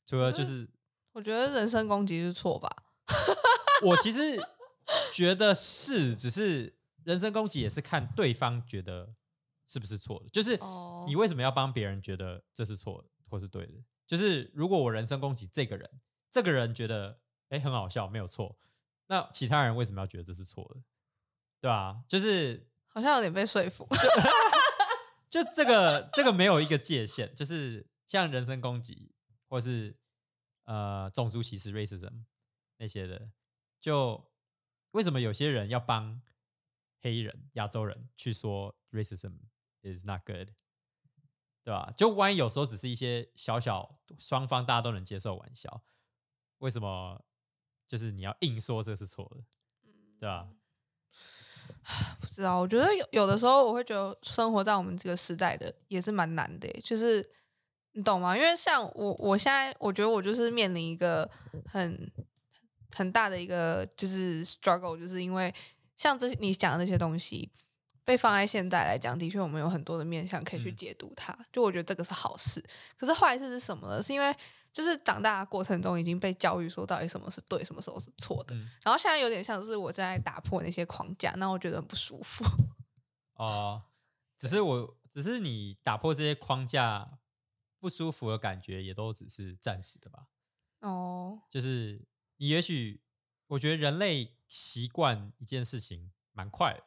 [0.03, 0.67] 除了就是
[1.11, 2.67] 我觉得人身攻击是错吧，
[3.83, 4.37] 我其实
[5.13, 9.15] 觉得是，只是人身攻击也是看对方觉得
[9.67, 13.73] 是不是错的，就是哦你为什么要帮别人觉得这是错的或是对的？
[14.07, 15.89] 就是如果我人身攻击这个人，
[16.29, 18.57] 这个人觉得哎很好笑，没有错，
[19.07, 20.81] 那其他人为什么要觉得这是错的？
[21.61, 23.87] 对吧、就是好像有点被说服，
[25.29, 29.13] 就这个这个没有一个界限，就是像人身攻击
[29.47, 29.95] 或是
[30.63, 32.25] 呃种族歧视 racism
[32.77, 33.29] 那些的，
[33.79, 34.31] 就
[34.91, 36.21] 为什么有些人要帮
[37.01, 39.33] 黑人、亚洲人去说 racism
[39.83, 40.49] is not good，
[41.63, 41.93] 对吧？
[41.97, 45.83] 就万一有时候只是一些小小双方大家都能接受玩笑，
[46.59, 47.23] 为什么
[47.87, 49.43] 就是你要硬说这是错的，
[50.19, 50.49] 对吧？
[52.19, 57.27] 不知道，我觉得有有的时候我会觉得生活在我们这个时代的也是蛮难的，就是
[57.93, 58.37] 你懂吗？
[58.37, 61.29] 因为像我，我现在我觉得我就是面临一个
[61.65, 62.11] 很
[62.95, 65.53] 很大的一个就是 struggle，就是因为
[66.01, 67.47] 像这些你讲的那些东西
[68.03, 72.59] 被放在现在来讲，的确我们有很多的面向可以去嗯解读它，就我觉得这个是好事。
[72.97, 74.01] 可是坏事是什么呢？
[74.01, 74.35] 是因为
[74.73, 82.43] 就是长大的过程中已经被教育说到底什么是对，什么时候是错的，嗯然后现在有点像是我在打破那些框架，那我觉得很不舒服。
[83.37, 83.83] 哦，
[84.39, 87.19] 只是我，只是你打破这些框架，
[87.79, 90.25] 不舒服的感觉也都只是暂时的吧。
[90.79, 92.01] 哦，就是
[92.37, 93.01] 你也许，
[93.51, 96.83] 我觉得人类习惯一件事情蛮快的，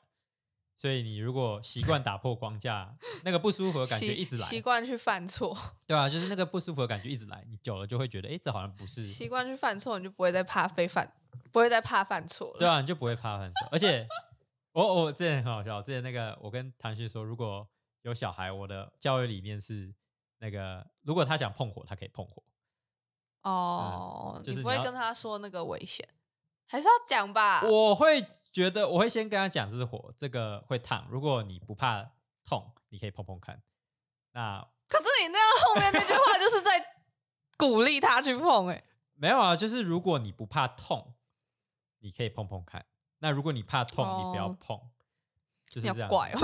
[0.75, 11.13] 所以你如果习惯打破框架，那个不舒服的感觉一直来，习惯去犯错， 对啊，就是那个不舒服的感觉一直来，你久了就会觉得，哎，这好像不是，习惯去犯错，你就不会再怕被犯，
[11.53, 12.59] 不会再怕犯错了。
[12.59, 13.69] 对啊，你就不会怕犯错。
[13.71, 14.09] 而且
[14.73, 17.69] 我我之前很好笑，之前那个我跟唐旭说，如果
[18.01, 19.95] 有小孩，我的教育理念是
[20.39, 22.43] 那个，如果他想碰火，他可以碰火。
[23.43, 26.09] 哦，就是你要跟他说那个危险，
[26.67, 27.63] 还是要讲吧？
[27.63, 31.07] 我会觉得我会先跟他讲这是火，这个会烫。
[31.11, 32.13] 如果你不怕
[32.45, 33.63] 痛，你可以碰碰看。
[34.33, 36.85] 那可是你那样后面那句话就是在
[37.57, 41.15] 鼓励他去碰、欸， 没有啊，就是如果你不怕痛，
[42.01, 42.85] 你可以碰碰看。
[43.19, 44.81] 那如果你怕痛，你不要哦碰，
[45.69, 46.09] 就是这样。
[46.09, 46.41] 怪哦，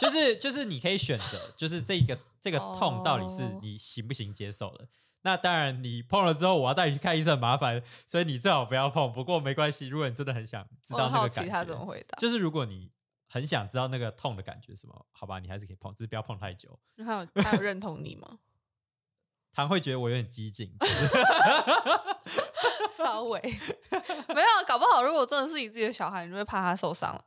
[0.00, 4.88] 就是就是你可以选择，就是这个这个痛到底是哦你行不行接受的。
[5.26, 9.12] 那当然，你碰了之后，我要带你去看医生很麻烦，所以你最好不要碰。
[9.12, 12.16] 不过没关系，如果你真的很想知道那个感觉，他怎么回答。
[12.16, 12.92] 就是如果你
[13.28, 16.78] 很想知道那个痛的感觉是什么，好吧，你还是可以碰，只是不要碰太久。
[17.04, 18.38] 他有他有认同你吗？
[19.52, 20.72] 他会觉得我有点激进，
[22.88, 27.24] 稍微没有啊，搞不好如果真的是你自己的小孩，你就会怕他受伤了。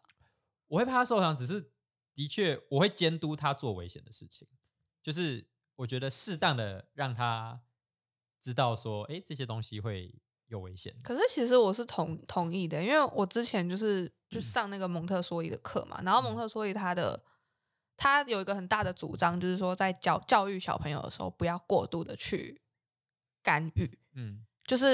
[0.68, 1.72] 我会怕他受伤，只是
[2.16, 4.48] 的确我会监督他做危险的事情，
[5.04, 7.60] 就是我觉得适当的让他
[8.42, 10.14] 知道说，哎，这些东西会
[10.48, 10.94] 有危险。
[11.04, 17.22] 可是其实我是同同意的，因为我之前就是就上那个蒙特梭利的课嘛，然后蒙特梭利他的
[17.98, 22.62] 他有一个很大的主张，就是说在教教育小朋友的时候，不要过度的去
[23.44, 24.46] 干预，嗯。
[24.66, 24.90] 就是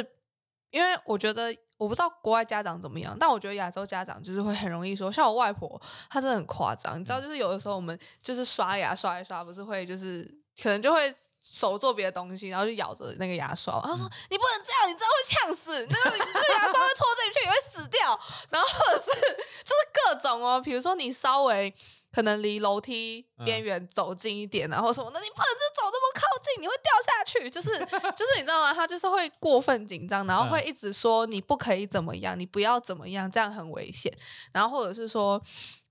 [0.71, 21.74] 因为我觉得我不知道国外家长怎么样，但我觉得亚洲家长就是会很容易说，像我外婆，她真的很夸张，你知道，就是有的时候我们就是刷牙刷一刷，不是会就是可能就会手做别的东西，然后就咬着那个牙刷，他说、你不能这样，你这样会呛死，那个你这个牙刷会戳进去，你会死掉，然后或者是就是各种哦，比如说你稍微。
[22.15, 27.50] 可能离楼梯边缘走近一点啊，然后什么的，你不能就走那么靠近，你会掉下去。
[27.50, 27.78] 就是
[28.15, 28.74] 就是你知道吗？
[28.74, 34.10] 他就是会过分紧张，然后会一直说你不可以怎么样，你不要怎么样，这样很危险。
[34.54, 35.41] 然后或者是说，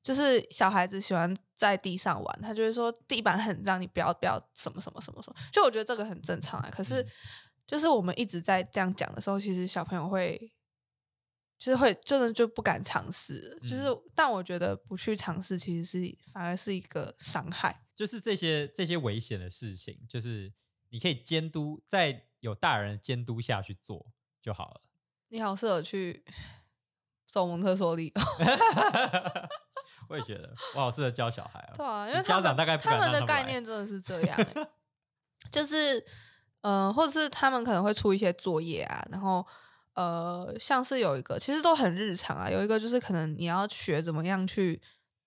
[0.03, 5.37] 就是小孩子喜欢在地上玩，他就会说地板很脏，你不要不要什么什么什么什么。
[5.53, 6.69] 就我觉得这个很正常啊。
[6.71, 7.07] 可是嗯
[7.67, 10.53] 就是我们一直在这样讲的时候，其实小朋友会。
[11.57, 17.87] 就是会真的就不敢尝试，就是嗯但我觉得不去尝试其实是反而是一个伤害。
[17.95, 20.53] 就是这些这些危险的事情，就是
[20.91, 24.13] 你可以监督，在有大人监督下去做
[24.43, 24.81] 就好了。
[25.29, 26.23] 你好适合去
[27.27, 28.13] 走蒙特梭利，
[30.09, 31.73] 我也觉得我好适合教小孩啊。
[31.75, 34.69] 对啊，因为家长大概他们的概念真的是这样欸、
[35.51, 35.99] 就是
[36.63, 39.47] 嗯、呃或者是他们可能会出一些作业啊，然后
[39.95, 44.83] 呃，像是有一个其实都很日常啊，有一个就是可能你要学怎么样去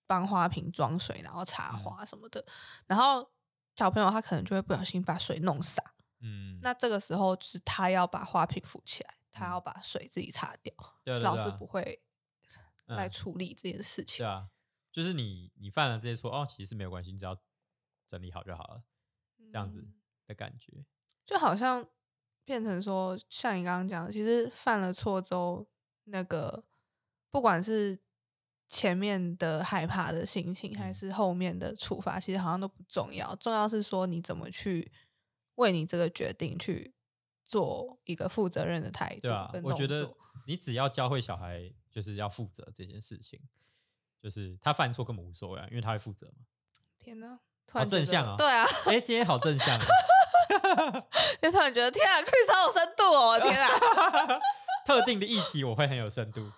[0.05, 2.43] 帮花瓶装水，然后插嗯花什么的，
[2.85, 3.29] 然后
[3.75, 5.81] 小朋友他可能就会不小心把水弄洒，
[6.21, 10.73] 嗯，那这个时候是他要把花瓶扶起来，他嗯要把水自己擦掉，
[11.05, 12.01] 对啊对啊老师不会
[12.87, 14.25] 来嗯处理这件事情。
[14.25, 14.49] 对啊，
[14.91, 17.37] 就是你你犯了这些错哦，其实没有关系，你只要
[18.07, 18.83] 整理好就好了，
[19.51, 19.93] 这样子嗯
[20.25, 20.85] 的感觉。
[21.25, 21.87] 就好像
[22.45, 25.67] 变成说，像你刚刚讲的，其实犯了错之后，
[26.05, 26.63] 那个
[27.29, 27.99] 不管是
[28.69, 33.35] 前面的害怕的心情，还嗯是后面的处罚，其实好像都不重要。
[33.35, 34.91] 重要是说你怎么去
[35.55, 36.93] 为你这个决定去
[37.43, 40.15] 做一个负责任的态度对啊，我觉得。
[40.47, 43.39] 你只要教会小孩就是要负责这件事情，
[44.19, 46.45] 就是他犯错根本无所谓啊，因为他会负责嘛。
[46.97, 49.85] 天哪，突好然觉得正向啊对啊， 哎，今天好正向啊，
[51.41, 54.39] 就突然觉得天啊，Chris 好有深度哦，天啊！
[54.85, 56.49] 特定的议题我会很有深度。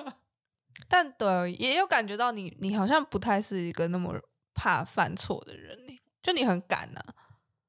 [0.88, 4.20] 但对，也有感觉到你，你好像不太是一个那么
[4.52, 7.00] 怕犯错的人呢，就你很敢呐、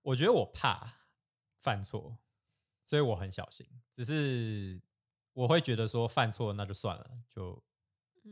[0.01, 0.95] 我觉得我怕
[1.57, 2.17] 犯错，
[2.83, 3.65] 所以我很小心。
[3.93, 4.79] 只是
[5.37, 7.63] 我会觉得说犯错那就算了，就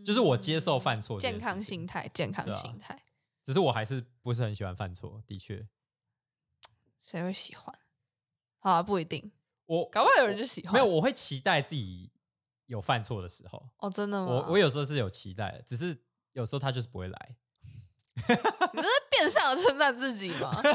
[0.03, 2.99] 就是我接受犯错健康心态，健康心态，
[3.43, 5.21] 只是我还是不是很喜欢犯错。
[5.27, 5.67] 的确，
[6.99, 7.77] 谁会喜欢？
[8.57, 9.31] 好啊，不一定，
[9.67, 10.73] 我搞不好有人就喜欢。
[10.73, 12.11] 没有，我会期待自己
[12.65, 13.69] 有犯错的时候。
[13.77, 14.25] 哦，真的吗？
[14.25, 17.35] 我我有时候是有期待的，只是有时候他就是不会来。
[18.15, 20.59] 你这是变相的称赞自己吗？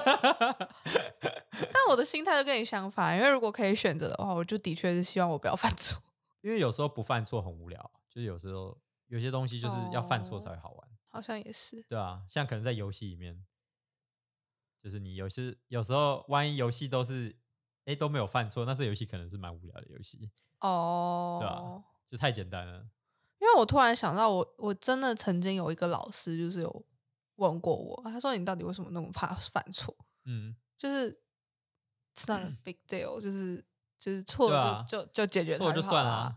[1.73, 6.01] 但我的心态就跟你相反，因为如果可以选择的话，我就的确是希望我不要犯错。
[6.41, 13.45] 因为有时候不犯错很无聊，就是有时候有些东西就是要犯错才会好玩，好像也是，对啊，像可能在游戏里面，
[14.83, 17.37] 就是你有些有时候万一游戏都是
[17.85, 22.89] 哎都没有犯错，那这游戏可能是蛮无聊的游戏，哦，对啊就太简单了。
[23.39, 26.87] 因为我突然想到我，我真的曾经有一个老师，就是有
[27.37, 29.97] 问过我，他说你到底为什么那么怕犯错？
[30.27, 31.23] 嗯，就是
[32.15, 33.65] it's not a big deal，就是
[34.01, 36.37] 就是错了对啊就、就就解决它错了就算了啊，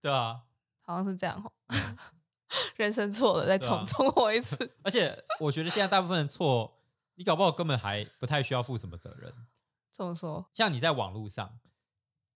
[0.00, 0.42] 对啊，
[0.80, 1.52] 好像是这样哦。
[2.74, 4.56] 人生错了，再重重活一次。
[4.82, 6.80] 而且我觉得现在大部分的错，
[7.14, 9.32] 你搞不好根本还不太需要负什么责任。
[9.92, 11.60] 这么说，像你在网络上，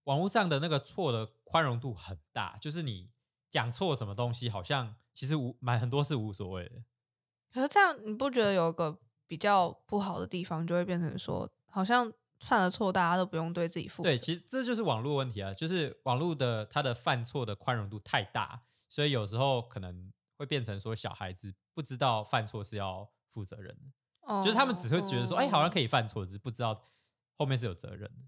[0.04, 3.10] 网络上的那个错的宽容度很大，就是你
[3.50, 6.84] 讲错什么东西，好像其实无蛮很多是无所谓的。
[7.52, 8.96] 可是这样你不觉得有一个
[9.26, 12.12] 比较不好的地方，就会变成说，好像
[12.44, 14.10] 犯了错，大家都不用对自己负责。
[14.10, 25.86] 对，其实这就是网络问题啊，就是网络的它的犯错的宽容度太大，所以有时候可能会变成说小孩子不知道犯错是要负责任的，哦就是他们只会觉得说，哎、好像可以。
[25.86, 26.90] 犯错，只是不知道
[27.38, 28.26] 后面是有责任的。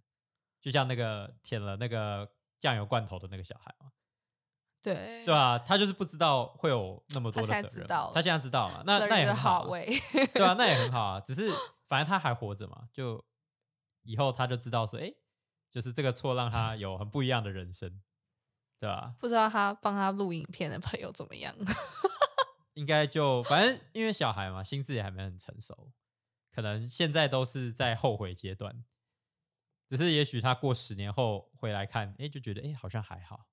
[0.61, 3.91] 就像那个舔了那个酱油罐头的那个小孩嘛，
[4.83, 11.21] 对对啊，他就是不知道会有那么多的责任他现在知道了，那那也很好啊、对啊，那也很好啊。
[11.27, 11.51] 只是
[11.89, 13.25] 反正他还活着嘛，就
[14.07, 15.13] 以后他就知道说，哎、
[15.71, 18.01] 就是这个错让他有很不一样的人生，
[18.79, 21.55] 对吧、不知道他帮他录影片的朋友怎么样？
[22.75, 25.91] 应该就反正因为小孩嘛，心智也还没很成熟，
[26.53, 28.85] 可能现在都是在后悔阶段。
[29.89, 33.47] 只是也许他过十年后回来看，哎、就觉得哎、诶好像还好，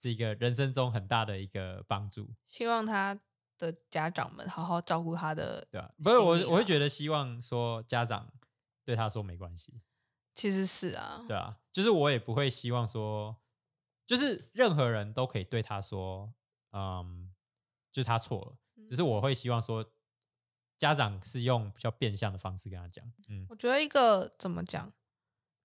[0.00, 3.20] 是一个人生中很大的一个帮助，希望他
[3.58, 5.66] 的家长们好好照顾他的。
[5.70, 8.32] 对吧、不是我我会觉得希望说家长
[8.86, 9.82] 对他说没关系，
[10.32, 13.36] 其实是啊，对啊，就是我也不会希望说，
[14.06, 16.32] 就是任何人都可以对他说，
[16.70, 17.34] 嗯，
[17.90, 19.84] 就是他错了，只是我会希望说，
[20.78, 24.92] 家长是用比较变相的方式跟他讲，嗯我觉得一个怎么讲，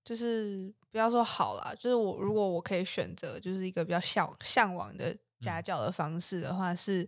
[0.04, 5.64] 就是不要说好啦，就是我如果我可以选择，就是一个比较向向往的家嗯。
[5.64, 7.08] 教的方式的话，是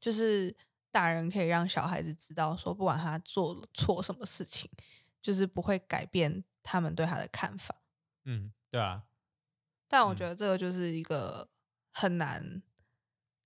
[0.00, 0.54] 就是
[0.90, 4.70] 大人可以让小孩子知道说，不管他做了错什么事情，
[5.24, 7.74] 就是不会改变他们对他的看法。
[8.26, 9.04] 嗯，对啊，
[9.88, 11.48] 但我嗯觉得这个就是一个
[11.92, 12.62] 很难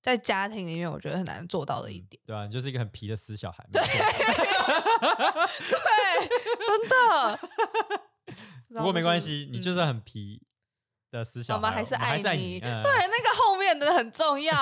[0.03, 2.21] 在家庭里面，我觉得很难做到的一嗯点。
[2.27, 3.81] 对啊，你就是一个很皮的死小孩，对，
[6.67, 7.39] 真的。
[8.75, 10.43] 不过没关系，系，你就算很皮
[11.13, 12.59] 的死小孩，嗯我们还是爱你。
[12.59, 14.55] 嗯对，那个后面的很重要。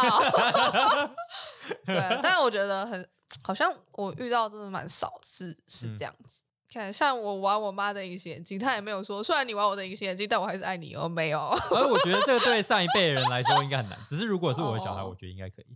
[1.87, 3.09] 对，但是我觉得很，
[3.43, 6.43] 好像我遇到真的蛮少，是是嗯这样子。
[6.69, 11.09] 看，像我玩我妈的隐形眼镜，她也没有说，虽然你玩我的隐形眼镜，但我还是爱你哦。
[11.09, 11.41] 没有，
[11.71, 15.67] 而我觉得这个对上一辈的人来说应该很难，只是如果是我的小孩，哦我觉得应该可以。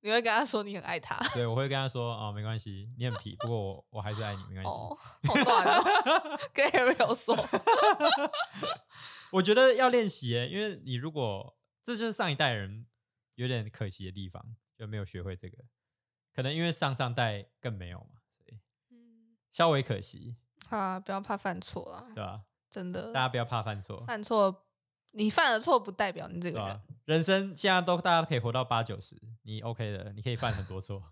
[0.00, 1.16] 你会跟他说你很爱他。
[1.34, 4.70] 对，我会跟他说哦，没关系，你很皮，不过我我还是爱你，没关系。
[4.70, 7.36] 哦，好短哦，跟 Ariel 说。
[9.32, 12.86] 我觉得要练习耶，因为你如果这就是上一代人
[13.34, 15.58] 有点可惜的地方，就没有学会这个，
[16.32, 18.15] 可能因为上上代更没有嘛，
[19.56, 20.36] 稍微可惜，
[20.68, 22.42] 啊，不要怕犯错啦，对吧？
[22.70, 23.22] 真的大。
[23.22, 24.66] 家不要怕犯错，犯错，
[25.12, 26.80] 你犯了错不代表你这个人？
[27.06, 31.02] 人生现在都大家都可以活到八九十，你 OK 的，你可以犯很多错。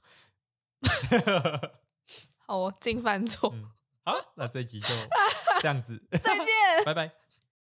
[2.46, 3.50] 好，我尽犯错。
[3.54, 3.70] 嗯，
[4.04, 4.88] 好，那这一集就
[5.62, 6.44] 这样子， 再见。
[6.84, 7.23] 拜拜。